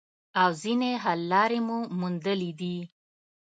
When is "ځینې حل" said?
0.61-1.19